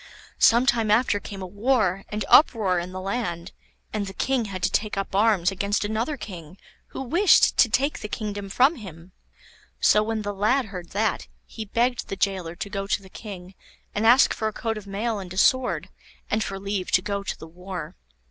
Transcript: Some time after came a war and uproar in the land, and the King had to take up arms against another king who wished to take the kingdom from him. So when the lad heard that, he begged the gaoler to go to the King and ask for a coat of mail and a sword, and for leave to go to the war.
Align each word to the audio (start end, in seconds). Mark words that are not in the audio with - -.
Some 0.39 0.65
time 0.65 0.89
after 0.89 1.19
came 1.19 1.43
a 1.43 1.45
war 1.45 2.05
and 2.09 2.25
uproar 2.27 2.79
in 2.79 2.91
the 2.91 2.99
land, 2.99 3.51
and 3.93 4.07
the 4.07 4.15
King 4.15 4.45
had 4.45 4.63
to 4.63 4.71
take 4.71 4.97
up 4.97 5.15
arms 5.15 5.51
against 5.51 5.85
another 5.85 6.17
king 6.17 6.57
who 6.87 7.03
wished 7.03 7.55
to 7.57 7.69
take 7.69 7.99
the 7.99 8.07
kingdom 8.07 8.49
from 8.49 8.77
him. 8.77 9.11
So 9.79 10.01
when 10.01 10.23
the 10.23 10.33
lad 10.33 10.65
heard 10.65 10.89
that, 10.89 11.27
he 11.45 11.65
begged 11.65 12.07
the 12.07 12.15
gaoler 12.15 12.55
to 12.55 12.67
go 12.71 12.87
to 12.87 12.99
the 12.99 13.09
King 13.09 13.53
and 13.93 14.03
ask 14.07 14.33
for 14.33 14.47
a 14.47 14.53
coat 14.53 14.75
of 14.75 14.87
mail 14.87 15.19
and 15.19 15.31
a 15.33 15.37
sword, 15.37 15.89
and 16.31 16.43
for 16.43 16.59
leave 16.59 16.89
to 16.93 17.03
go 17.03 17.21
to 17.21 17.37
the 17.37 17.45
war. 17.47 17.95